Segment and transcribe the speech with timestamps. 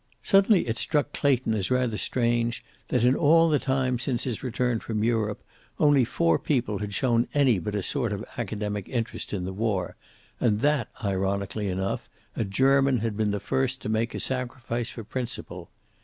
[0.23, 4.79] Suddenly it struck Clayton as rather strange that, in all the time since his return
[4.79, 5.43] from Europe,
[5.79, 9.95] only four people had shown any but a sort of academic interest in the war,
[10.39, 15.03] and that, ironically enough, a German had been the first to make a sacrifice for
[15.03, 15.69] principle.